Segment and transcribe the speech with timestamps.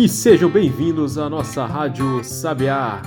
[0.00, 3.02] e sejam bem-vindos à nossa Rádio Sabiá.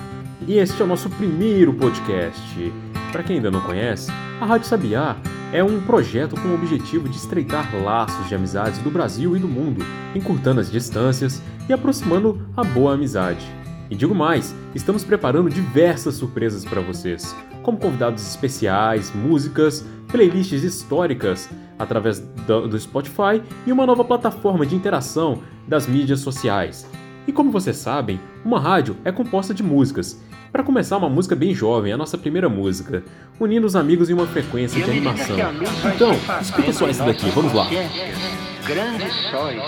[0.48, 2.72] E este é o nosso primeiro podcast.
[3.12, 5.18] Para quem ainda não conhece, a Rádio Sabiá
[5.52, 9.48] é um projeto com o objetivo de estreitar laços de amizades do Brasil e do
[9.48, 9.84] mundo,
[10.14, 13.44] encurtando as distâncias e aproximando a boa amizade.
[13.94, 21.48] E digo mais, estamos preparando diversas surpresas para vocês, como convidados especiais, músicas, playlists históricas
[21.78, 26.90] através do Spotify e uma nova plataforma de interação das mídias sociais.
[27.28, 30.20] E como vocês sabem, uma rádio é composta de músicas.
[30.52, 33.04] Para começar, uma música bem jovem, a nossa primeira música,
[33.40, 35.38] unindo os amigos em uma frequência de animação.
[35.94, 37.68] Então, escuta só essa daqui, vamos lá.
[38.66, 39.62] Grandes sóis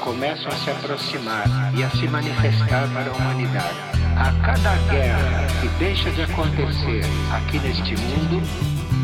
[0.00, 3.78] começam a se aproximar e a se manifestar para a humanidade.
[4.14, 8.42] A cada guerra que deixa de acontecer aqui neste mundo,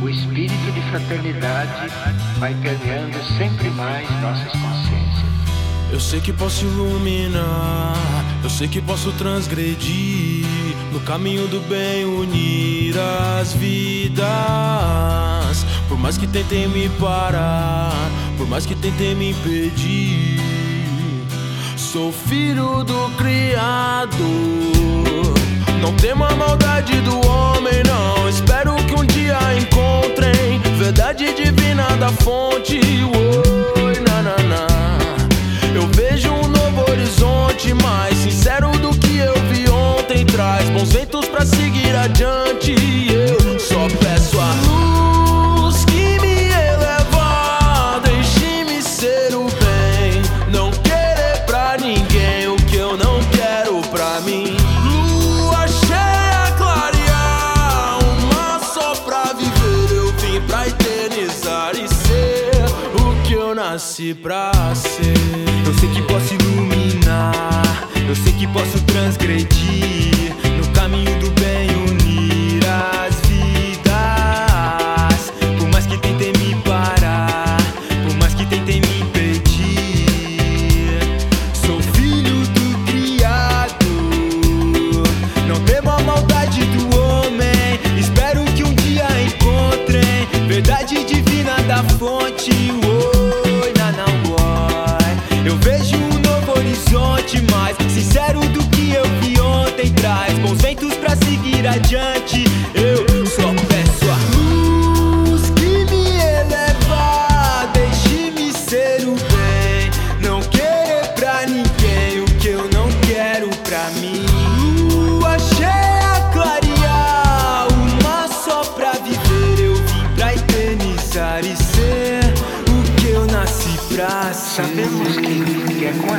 [0.03, 1.91] o espírito de fraternidade
[2.39, 5.29] vai permeando sempre mais nossas consciências.
[5.91, 7.95] Eu sei que posso iluminar,
[8.45, 10.45] eu sei que posso transgredir
[10.93, 12.95] no caminho do bem unir
[13.41, 14.27] as vidas.
[15.89, 17.95] Por mais que tentem me parar,
[18.39, 20.39] por mais que tentem me impedir,
[21.77, 24.19] sou filho do Criador.
[25.83, 28.29] Não temo a maldade do homem, não.
[28.29, 32.79] Espero que um dia encontrem verdade divina da fonte.
[32.79, 33.48] Oi,
[64.31, 69.98] Eu sei que posso iluminar, eu sei que posso transgredir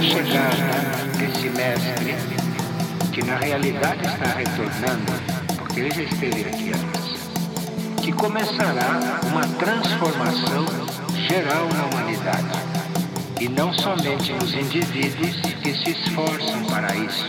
[0.09, 2.15] chegada desse mestre,
[3.13, 5.11] que na realidade está retornando,
[5.55, 10.65] porque ele já esteve aqui antes, que começará uma transformação
[11.27, 12.47] geral na humanidade.
[13.39, 17.25] E não somente nos indivíduos que se esforçam para isso.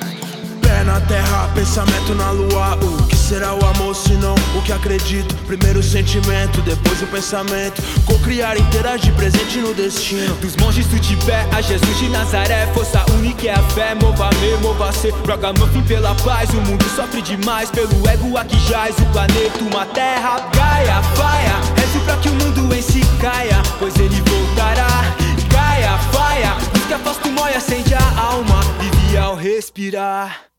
[0.63, 2.77] Pé na terra, pensamento na lua.
[2.77, 5.33] O que será o amor se não o que acredito?
[5.47, 7.81] Primeiro o sentimento, depois o pensamento.
[8.05, 10.35] Co-criar, interagir, presente no destino.
[10.37, 12.67] Dos monges do Tibete a Jesus de Nazaré.
[12.75, 17.23] Força única é a fé, mova-me, mova-se Joga meu fim pela paz, o mundo sofre
[17.23, 17.71] demais.
[17.71, 22.75] Pelo ego aqui jaz o planeta, uma terra Gaia, faia, rezo pra que o mundo
[22.75, 25.15] em si caia Pois ele voltará,
[25.49, 26.57] Gaia, faia.
[26.89, 28.61] Que afasta o e acende a alma.
[28.81, 30.50] Vive ao respirar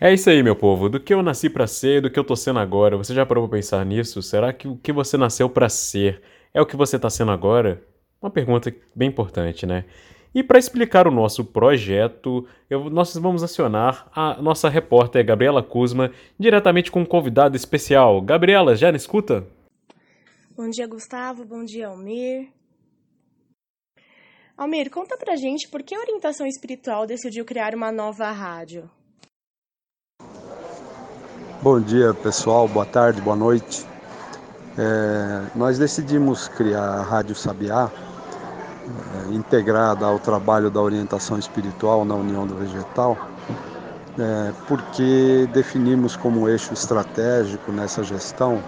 [0.00, 0.88] É isso aí, meu povo.
[0.88, 2.96] Do que eu nasci pra ser, do que eu tô sendo agora.
[2.96, 4.22] Você já parou pra pensar nisso?
[4.22, 7.82] Será que o que você nasceu pra ser é o que você tá sendo agora?
[8.20, 9.84] Uma pergunta bem importante, né?
[10.34, 16.12] E para explicar o nosso projeto, eu- nós vamos acionar a nossa repórter Gabriela Kuzma,
[16.38, 18.20] diretamente com um convidado especial.
[18.20, 19.46] Gabriela, já na escuta?
[20.54, 21.44] Bom dia, Gustavo.
[21.44, 22.48] Bom dia, Almir.
[24.58, 28.90] Almir, conta pra gente por que a orientação espiritual decidiu criar uma nova rádio.
[31.62, 33.86] Bom dia pessoal, boa tarde, boa noite.
[34.76, 37.90] É, nós decidimos criar a Rádio Sabiá,
[39.30, 43.16] é, integrada ao trabalho da orientação espiritual na União do Vegetal,
[44.18, 48.62] é, porque definimos como eixo estratégico nessa gestão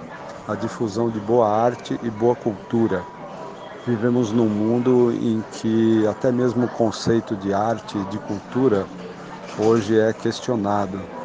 [0.48, 3.04] a difusão de boa arte e boa cultura.
[3.86, 8.86] Vivemos num mundo em que até mesmo o conceito de arte e de cultura
[9.58, 11.17] hoje é questionado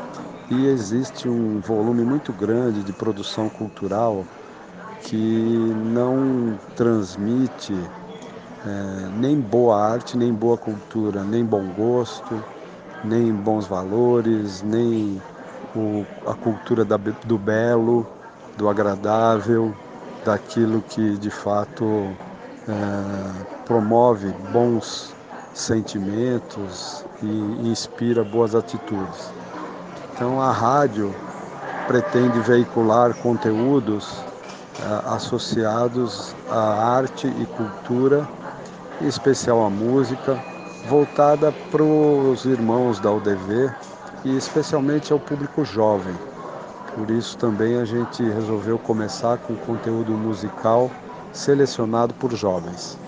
[0.49, 4.29] e existe um volume muito grande de produção cultural
[4.99, 7.93] que não transmite
[8.63, 12.47] é, nem boa arte, nem boa cultura, nem bom gosto,
[13.03, 15.23] nem bons valores, nem
[15.73, 18.09] o, a cultura da, do belo,
[18.55, 19.79] do agradável,
[20.23, 22.19] daquilo que de fato
[22.67, 25.17] é, promove bons
[25.53, 29.35] sentimentos e inspira boas atitudes.
[30.15, 31.13] Então a rádio
[31.88, 34.15] pretende veicular conteúdos
[34.80, 38.27] é, associados à arte e cultura,
[39.01, 40.39] em especial à música,
[40.88, 43.74] voltada para os irmãos da UDV
[44.24, 46.15] e especialmente ao público jovem.
[46.95, 50.92] Por isso também a gente resolveu começar com conteúdo musical
[51.31, 53.00] selecionado por jovens.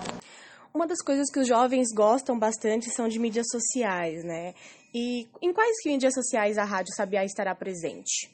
[0.86, 4.54] Uma das coisas que os jovens gostam bastante são de mídias sociais, né?
[4.94, 8.30] E em quais mídias sociais a Rádio Sabiá estará presente?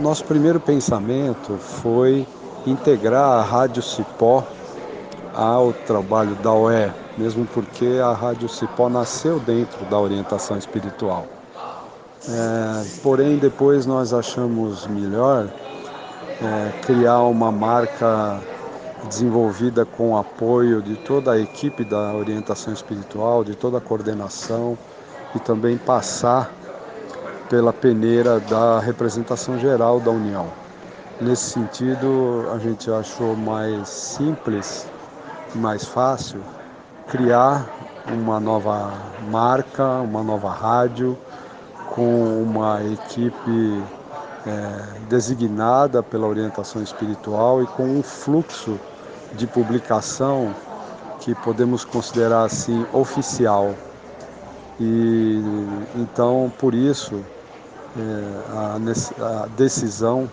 [0.00, 2.26] Nosso primeiro pensamento foi
[2.66, 4.42] integrar a Rádio Cipó
[5.34, 11.26] ao trabalho da OE, mesmo porque a Rádio Cipó nasceu dentro da orientação espiritual.
[12.26, 15.52] É, porém, depois nós achamos melhor
[16.40, 18.40] é, criar uma marca
[19.06, 24.76] desenvolvida com o apoio de toda a equipe da orientação espiritual, de toda a coordenação
[25.34, 26.50] e também passar
[27.48, 30.48] pela peneira da representação geral da União.
[31.20, 34.86] Nesse sentido, a gente achou mais simples
[35.54, 36.40] mais fácil
[37.06, 37.66] criar
[38.12, 38.92] uma nova
[39.30, 41.16] marca, uma nova rádio,
[41.94, 43.82] com uma equipe
[44.48, 48.78] é, designada pela orientação espiritual e com um fluxo
[49.34, 50.54] de publicação
[51.20, 53.74] que podemos considerar assim oficial.
[54.80, 55.42] E
[55.96, 57.22] então, por isso,
[57.96, 60.30] é, a, a decisão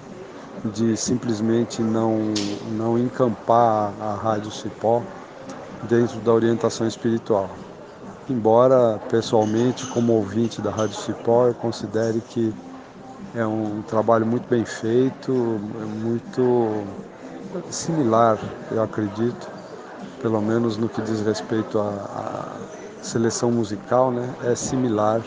[0.73, 2.33] de simplesmente não,
[2.77, 5.01] não encampar a Rádio Cipó
[5.83, 7.49] dentro da orientação espiritual.
[8.29, 12.53] Embora pessoalmente, como ouvinte da Rádio Cipó, eu considere que
[13.35, 15.31] é um trabalho muito bem feito,
[16.01, 16.83] muito
[17.69, 18.37] similar,
[18.71, 19.49] eu acredito,
[20.21, 22.47] pelo menos no que diz respeito à,
[23.01, 24.33] seleção musical, né?
[24.45, 25.21] é similar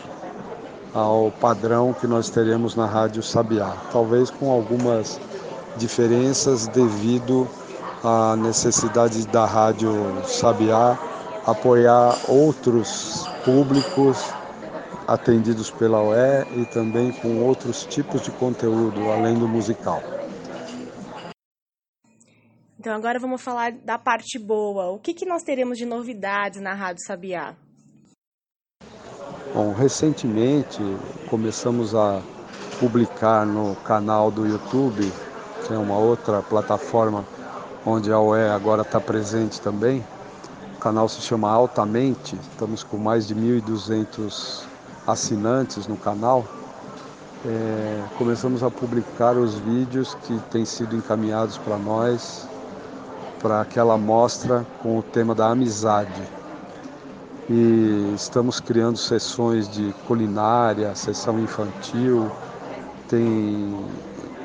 [0.93, 5.21] ao padrão que nós teremos na Rádio Sabiá, talvez com algumas
[5.77, 7.47] diferenças devido
[8.03, 9.93] à necessidade da Rádio
[10.25, 10.97] Sabiá
[11.45, 14.33] apoiar outros públicos
[15.09, 20.01] atendidos pela UE e também com outros tipos de conteúdo além do musical.
[22.79, 24.91] Então agora vamos falar da parte boa.
[24.91, 27.55] O que, que nós teremos de novidades na Rádio Sabiá?
[29.53, 30.79] Bom, recentemente
[31.27, 32.21] começamos a
[32.79, 35.11] publicar no canal do YouTube,
[35.65, 37.25] que é uma outra plataforma
[37.83, 40.05] onde a UE agora está presente também.
[40.75, 44.68] O canal se chama Altamente, estamos com mais de 1.200
[45.11, 46.45] assinantes no canal.
[47.45, 52.47] É, começamos a publicar os vídeos que têm sido encaminhados para nós
[53.41, 56.21] para aquela mostra com o tema da amizade
[57.49, 62.29] e estamos criando sessões de culinária, sessão infantil,
[63.07, 63.75] tem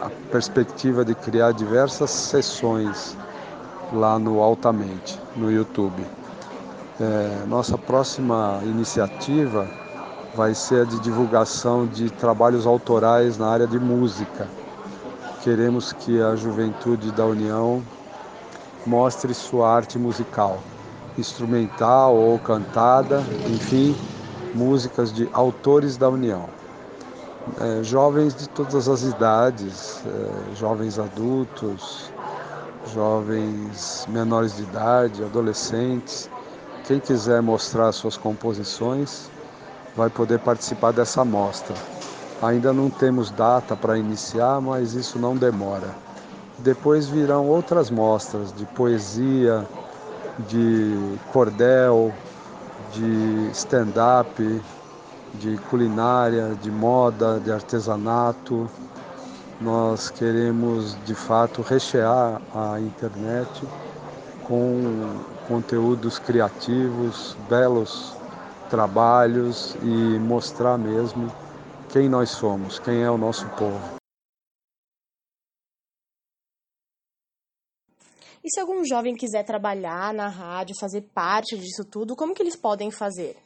[0.01, 3.15] a perspectiva de criar diversas sessões
[3.93, 6.03] lá no Altamente, no YouTube.
[6.99, 9.69] É, nossa próxima iniciativa
[10.35, 14.49] vai ser a de divulgação de trabalhos autorais na área de música.
[15.43, 17.83] Queremos que a juventude da União
[18.87, 20.59] mostre sua arte musical
[21.17, 23.95] instrumental ou cantada, enfim,
[24.55, 26.49] músicas de autores da União.
[27.61, 32.11] É, jovens de todas as idades, é, jovens adultos,
[32.93, 36.29] jovens menores de idade, adolescentes.
[36.87, 39.31] Quem quiser mostrar suas composições
[39.97, 41.75] vai poder participar dessa mostra.
[42.43, 45.89] Ainda não temos data para iniciar, mas isso não demora.
[46.59, 49.65] Depois virão outras mostras de poesia,
[50.49, 52.13] de cordel,
[52.93, 54.63] de stand-up,
[55.35, 58.69] de culinária, de moda, de artesanato.
[59.61, 63.67] Nós queremos de fato rechear a internet
[64.43, 68.15] com conteúdos criativos, belos
[68.75, 71.29] trabalhos e mostrar mesmo
[71.93, 73.95] quem nós somos, quem é o nosso povo.
[78.43, 82.57] E se algum jovem quiser trabalhar na rádio, fazer parte disso tudo, como que eles
[82.57, 83.37] podem fazer?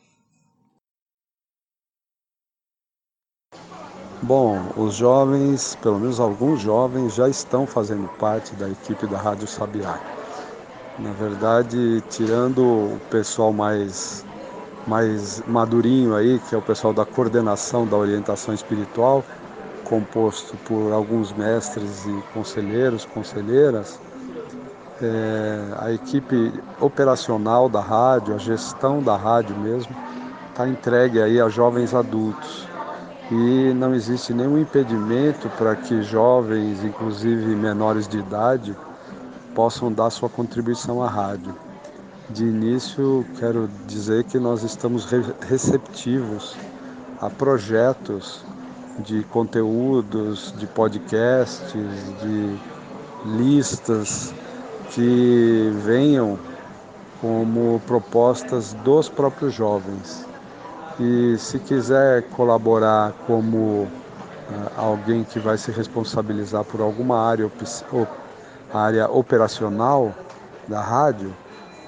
[4.23, 9.47] Bom, os jovens, pelo menos alguns jovens, já estão fazendo parte da equipe da Rádio
[9.47, 10.01] Sabiá.
[10.99, 14.27] Na verdade, tirando o pessoal mais,
[14.89, 19.23] mais madurinho aí, que é o pessoal da coordenação da orientação espiritual,
[19.85, 24.01] composto por alguns mestres e conselheiros, conselheiras,
[25.01, 29.95] é, a equipe operacional da rádio, a gestão da rádio mesmo,
[30.51, 32.67] está entregue aí a jovens adultos.
[33.31, 38.75] E não existe nenhum impedimento para que jovens, inclusive menores de idade,
[39.55, 41.55] possam dar sua contribuição à rádio.
[42.31, 45.09] De início, quero dizer que nós estamos
[45.49, 46.55] receptivos
[47.23, 48.45] a projetos
[48.99, 51.73] de conteúdos, de podcasts,
[52.21, 52.59] de
[53.25, 54.35] listas
[54.91, 56.39] que venham
[57.19, 60.27] como propostas dos próprios jovens.
[61.01, 63.89] E se quiser colaborar como uh,
[64.77, 67.51] alguém que vai se responsabilizar por alguma área,
[68.71, 70.15] área operacional
[70.69, 71.35] da rádio,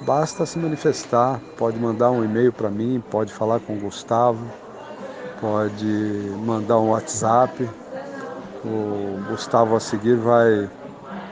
[0.02, 1.40] basta se manifestar.
[1.56, 4.44] Pode mandar um e-mail para mim, pode falar com o Gustavo,
[5.40, 5.86] pode
[6.44, 7.68] mandar um WhatsApp.
[8.64, 10.68] O Gustavo a seguir vai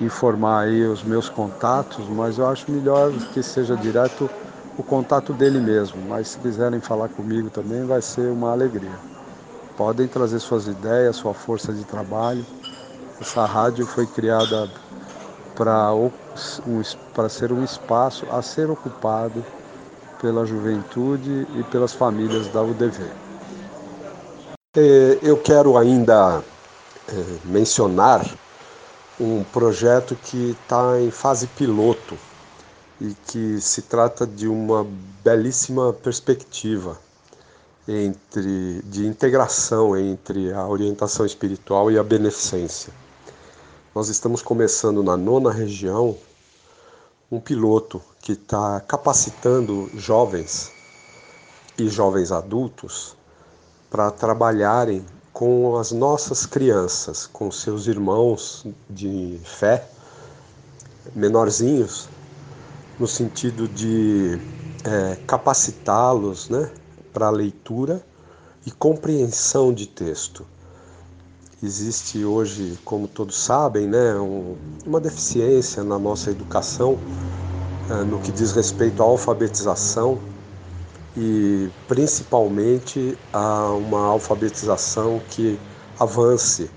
[0.00, 4.30] informar aí os meus contatos, mas eu acho melhor que seja direto
[4.76, 6.00] o contato dele mesmo.
[6.08, 8.98] Mas se quiserem falar comigo também, vai ser uma alegria.
[9.76, 12.44] Podem trazer suas ideias, sua força de trabalho.
[13.20, 14.68] Essa rádio foi criada
[15.58, 19.44] para ser um espaço a ser ocupado
[20.20, 23.04] pela juventude e pelas famílias da UDV.
[24.76, 26.42] É, eu quero ainda
[27.08, 27.12] é,
[27.44, 28.24] mencionar
[29.18, 32.16] um projeto que está em fase piloto
[33.00, 34.86] e que se trata de uma
[35.24, 36.96] belíssima perspectiva
[37.88, 42.92] entre de integração entre a orientação espiritual e a beneficência.
[43.94, 46.16] Nós estamos começando na nona região
[47.32, 50.70] um piloto que está capacitando jovens
[51.78, 53.16] e jovens adultos
[53.90, 59.88] para trabalharem com as nossas crianças, com seus irmãos de fé,
[61.14, 62.08] menorzinhos,
[62.98, 64.38] no sentido de
[64.84, 66.70] é, capacitá-los né,
[67.12, 68.04] para a leitura
[68.66, 70.44] e compreensão de texto.
[71.60, 76.96] Existe hoje, como todos sabem, né, um, uma deficiência na nossa educação
[77.90, 80.20] é, no que diz respeito à alfabetização
[81.16, 85.58] e principalmente a uma alfabetização que
[85.98, 86.70] avance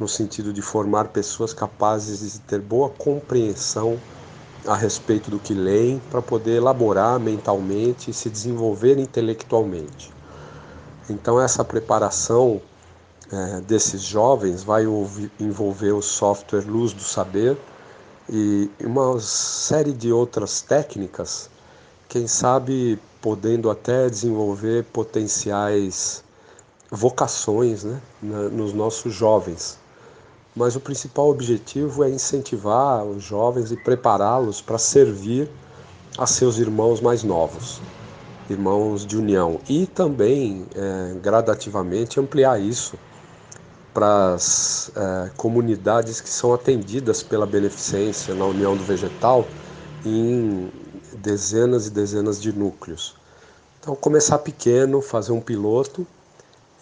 [0.00, 3.98] no sentido de formar pessoas capazes de ter boa compreensão
[4.66, 10.10] a respeito do que leem para poder elaborar mentalmente e se desenvolver intelectualmente.
[11.10, 12.62] Então essa preparação
[13.32, 14.84] é, desses jovens vai
[15.40, 17.56] envolver o software Luz do Saber
[18.28, 21.48] e uma série de outras técnicas,
[22.08, 26.22] quem sabe podendo até desenvolver potenciais
[26.90, 29.78] vocações né, nos nossos jovens.
[30.54, 35.48] Mas o principal objetivo é incentivar os jovens e prepará-los para servir
[36.18, 37.80] a seus irmãos mais novos,
[38.50, 42.98] irmãos de união, e também é, gradativamente ampliar isso
[43.92, 49.46] para as é, comunidades que são atendidas pela beneficência na União do Vegetal
[50.04, 50.70] em
[51.18, 53.14] dezenas e dezenas de núcleos.
[53.80, 56.06] Então, começar pequeno, fazer um piloto,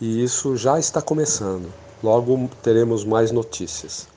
[0.01, 1.71] e isso já está começando.
[2.03, 4.09] Logo teremos mais notícias.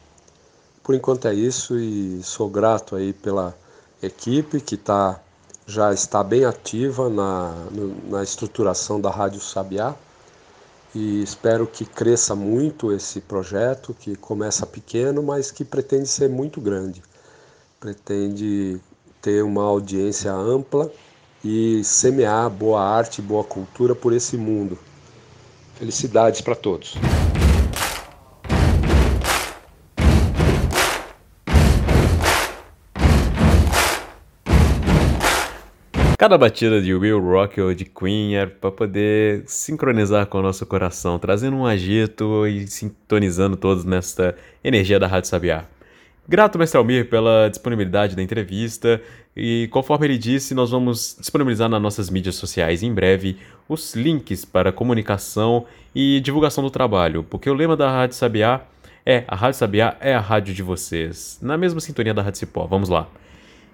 [0.84, 3.56] Por enquanto é isso e sou grato aí pela
[4.02, 5.20] equipe que tá,
[5.66, 7.54] já está bem ativa na,
[8.10, 9.96] na estruturação da Rádio Sabiá
[10.96, 16.62] e espero que cresça muito esse projeto, que começa pequeno, mas que pretende ser muito
[16.62, 17.02] grande.
[17.80, 18.80] Pretende
[19.22, 20.92] ter uma audiência ampla
[21.44, 24.78] e semear boa arte, boa cultura por esse mundo.
[25.76, 26.96] Felicidades para todos.
[36.24, 40.66] Cada batida de Will Rock ou de Queen é para poder sincronizar com o nosso
[40.66, 45.66] coração, trazendo um agito e sintonizando todos nesta energia da Rádio Sabiá.
[46.26, 49.02] Grato, Mestre Almir, pela disponibilidade da entrevista.
[49.36, 53.38] E conforme ele disse, nós vamos disponibilizar nas nossas mídias sociais em breve
[53.68, 58.62] os links para comunicação e divulgação do trabalho, porque o lema da Rádio Sabiá
[59.06, 62.66] é a Rádio Sabiá é a rádio de vocês, na mesma sintonia da Rádio Cipó.
[62.66, 63.10] Vamos lá.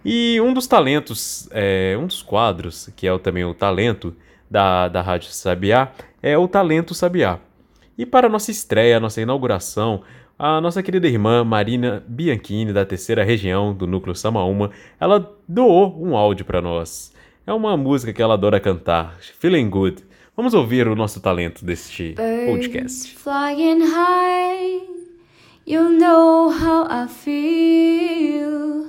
[0.03, 4.15] E um dos talentos, é, um dos quadros, que é também o talento
[4.49, 5.91] da, da Rádio Sabiá,
[6.21, 7.39] é o Talento Sabiá.
[7.97, 10.01] E para a nossa estreia, a nossa inauguração,
[10.37, 16.15] a nossa querida irmã Marina Bianchini, da terceira região do núcleo Samaúma, ela doou um
[16.15, 17.13] áudio para nós.
[17.45, 20.05] É uma música que ela adora cantar, Feeling Good.
[20.37, 22.15] Vamos ouvir o nosso talento deste
[22.45, 23.13] podcast.
[23.15, 24.81] Flying high,
[25.67, 28.88] you know how I feel.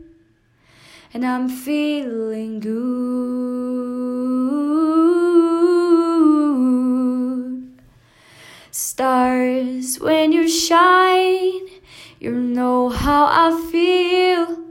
[1.13, 3.01] And I'm feeling good.
[8.71, 11.67] Stars, when you shine,
[12.19, 14.63] you know how I feel.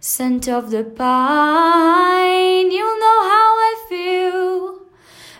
[0.00, 4.82] Scent of the pine, you know how I feel.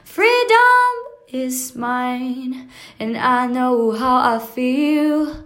[0.03, 0.93] Freedom
[1.29, 5.46] is mine, and I know how I feel.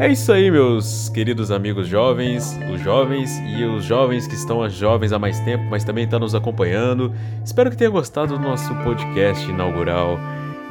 [0.00, 5.12] É isso aí, meus queridos amigos jovens, os jovens e os jovens que estão jovens
[5.12, 7.12] há mais tempo, mas também estão nos acompanhando.
[7.44, 10.16] Espero que tenha gostado do nosso podcast inaugural.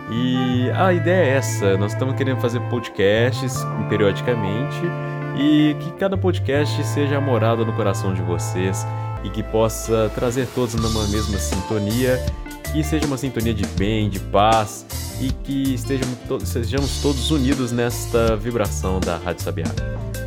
[0.09, 3.57] E a ideia é essa: nós estamos querendo fazer podcasts
[3.89, 4.79] periodicamente
[5.37, 8.87] e que cada podcast seja morado no coração de vocês
[9.25, 12.17] e que possa trazer todos numa mesma sintonia,
[12.71, 14.85] que seja uma sintonia de bem, de paz
[15.21, 19.65] e que estejamos, to sejamos todos unidos nesta vibração da Rádio Sabiá.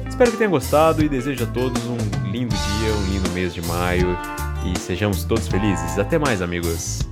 [0.08, 3.62] Espero que tenham gostado e desejo a todos um lindo dia, um lindo mês de
[3.62, 4.16] maio
[4.64, 5.98] e sejamos todos felizes.
[5.98, 7.09] Até mais, amigos!